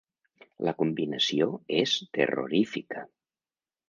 [0.67, 1.47] La combinació
[1.81, 3.05] és terrorífica.